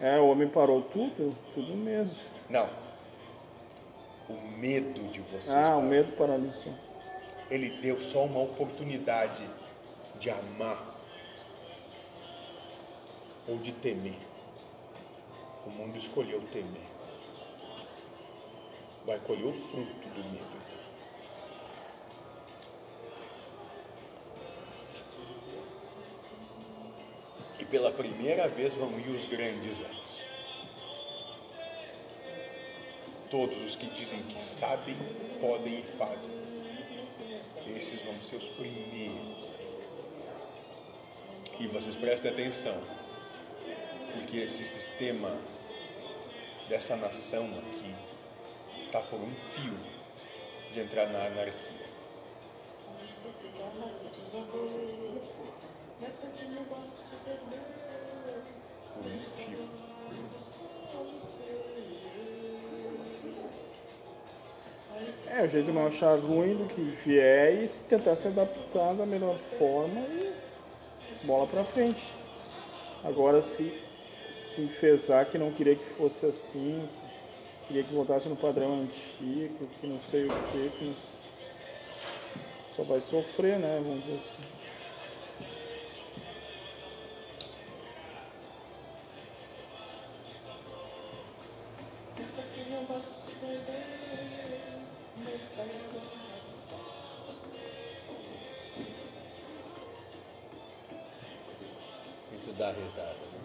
[0.00, 2.16] É, o homem parou tudo, tudo mesmo.
[2.48, 2.68] Não.
[4.28, 5.52] O medo de vocês.
[5.52, 6.72] Ah, o medo paralisou.
[7.50, 9.42] Ele deu só uma oportunidade
[10.18, 10.82] de amar
[13.46, 14.16] ou de temer.
[15.66, 16.88] O mundo escolheu temer.
[19.04, 20.60] Vai colher o fruto do medo.
[27.70, 30.24] Pela primeira vez vão ir os grandes antes.
[33.30, 34.96] Todos os que dizem que sabem,
[35.40, 36.32] podem e fazem.
[37.76, 39.52] Esses vão ser os primeiros.
[41.60, 42.76] E vocês prestem atenção,
[44.14, 45.36] porque esse sistema
[46.68, 47.94] dessa nação aqui
[48.82, 49.76] está por um fio
[50.72, 51.70] de entrar na anarquia.
[65.28, 69.06] É, o jeito de não achar ruim do que vier e tentar se adaptar da
[69.06, 70.34] melhor forma e
[71.24, 72.02] bola pra frente.
[73.04, 73.72] Agora se
[74.54, 76.88] se enfesar que não queria que fosse assim,
[77.68, 80.96] queria que voltasse no padrão antigo, que não sei o que, que
[82.76, 83.80] só vai sofrer, né?
[83.84, 84.60] Vamos dizer assim.
[93.48, 93.79] E
[102.44, 103.40] tu dá risada, né?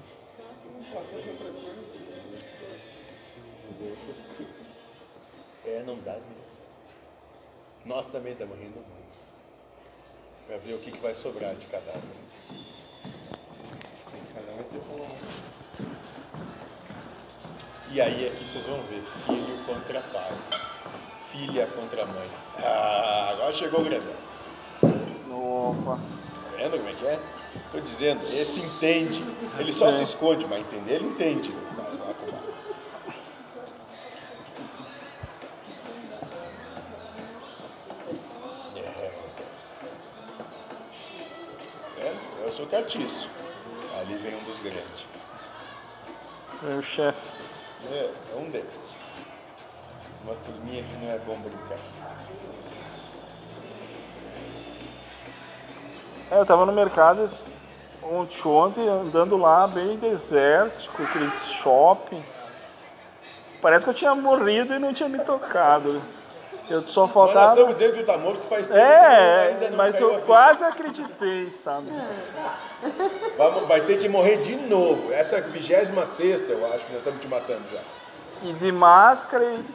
[5.65, 6.35] É, não dá mesmo.
[7.85, 8.95] Nós também estamos rindo muito.
[10.47, 12.01] Pra ver o que, que vai sobrar de cada um.
[14.09, 14.59] Sim, cada um
[17.91, 20.31] E aí aqui vocês vão ver, filho contra pai.
[21.31, 22.29] Filha contra mãe.
[22.59, 24.15] Ah, agora chegou o grandão.
[25.31, 25.99] Opa.
[26.55, 27.19] Vendo como é que é?
[27.71, 29.23] Tô dizendo, esse entende.
[29.59, 31.53] Ele só se esconde, mas entender ele entende.
[38.75, 39.11] É.
[42.01, 42.13] É,
[42.43, 43.29] eu sou catiço.
[43.99, 45.05] Ali vem um dos grandes.
[46.63, 47.21] É o chefe.
[47.91, 48.67] É, é um deles.
[50.23, 51.77] Uma turminha que não é bom brincar.
[56.31, 57.29] É, eu tava no mercado
[58.01, 62.23] ontem, ontem, andando lá, bem desértico, aqueles shopping.
[63.61, 66.01] Parece que eu tinha morrido e não tinha me tocado.
[66.67, 67.51] Eu só Mas nós faltava.
[67.53, 71.91] estamos dizendo que tá morto faz tempo É, ainda não mas eu quase acreditei, sabe?
[73.37, 75.13] Vamos, vai ter que morrer de novo.
[75.13, 75.89] Essa é a 26
[76.49, 77.79] eu acho que nós estamos te matando já.
[78.43, 79.65] E de máscara e,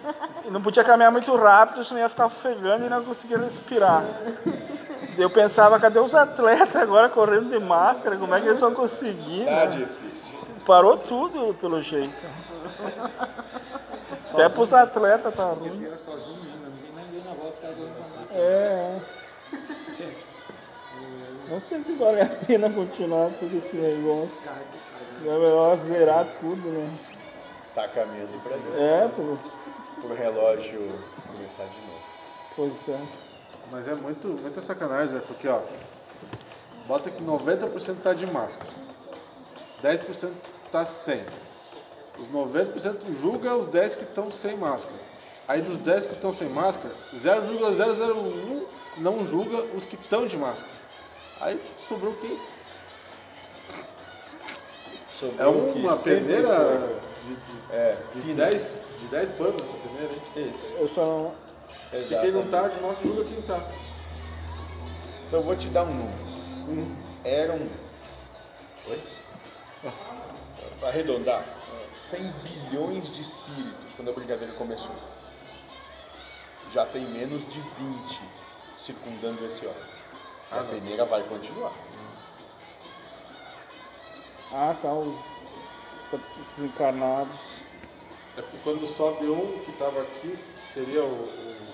[0.47, 4.05] e não podia caminhar muito rápido, senão ia ficar ofegando e não conseguia respirar.
[5.19, 8.17] Eu pensava, cadê os atletas agora correndo de máscara?
[8.17, 9.45] Como é que eles vão conseguir?
[9.45, 9.67] Tá né?
[9.67, 10.39] difícil.
[10.67, 12.15] Parou tudo, pelo jeito.
[14.33, 15.71] Até pros atletas tá ruim.
[15.71, 15.91] A
[17.35, 17.91] máscara.
[18.33, 18.99] É.
[21.49, 24.51] Não sei se vale a pena continuar todo esse negócio.
[25.23, 26.89] É melhor zerar tudo, né?
[27.75, 28.81] Tá caminhando pra isso.
[28.81, 29.37] É, pô.
[30.01, 30.89] Pro relógio
[31.27, 32.01] começar de novo.
[32.57, 33.30] Pois é.
[33.71, 35.23] Mas é muito, muita sacanagem, né?
[35.27, 35.61] Porque, ó,
[36.87, 38.71] bota que 90% tá de máscara,
[39.83, 40.31] 10%
[40.73, 41.25] tá sem.
[42.19, 45.11] Os 90% julga os 10 que estão sem máscara.
[45.49, 48.67] Aí dos 10 que estão sem máscara, 0,001
[48.99, 50.73] não julga os que estão de máscara.
[51.41, 52.39] Aí sobrou o quê?
[53.71, 56.89] É Sobrou o que uma sempre peneira
[57.25, 58.45] de, de, É, de fina.
[58.47, 58.63] 10,
[59.01, 60.53] de 10 panos essa peneira, hein?
[60.55, 60.75] Isso.
[60.79, 61.50] Eu só não.
[61.91, 62.51] Se quem não Exatamente.
[62.51, 63.61] tá de máscara, julga quem tá.
[65.27, 65.95] Então eu vou te dar um
[66.67, 66.97] número.
[67.25, 67.67] Eram.
[68.89, 69.01] Oi?
[70.79, 71.45] Para arredondar,
[72.11, 74.95] 100 bilhões de espíritos quando a brincadeira começou.
[76.73, 78.21] Já tem menos de 20
[78.79, 79.83] circundando esse órgão.
[80.53, 81.73] E a peneira vai continuar.
[84.53, 84.93] Ah, tá.
[84.93, 85.15] Os,
[86.13, 87.39] os encarnados.
[88.37, 90.39] É porque quando sobe um que estava aqui,
[90.73, 91.71] seria o, o-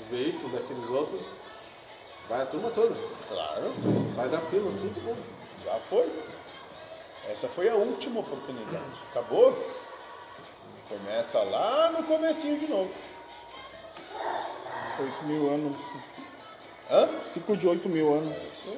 [0.00, 1.22] o veículo daqueles outros,
[2.28, 2.94] vai a turma toda.
[3.28, 3.72] Claro,
[4.14, 5.16] Sai da fila, tudo bom.
[5.64, 6.10] já foi.
[7.30, 8.84] Essa foi a última oportunidade.
[9.10, 9.56] Acabou?
[10.88, 12.92] Começa lá no comecinho de novo.
[14.98, 15.76] 8 mil anos.
[16.90, 17.08] Hã?
[17.32, 18.36] Ciclo de 8 mil anos.
[18.36, 18.76] Isso.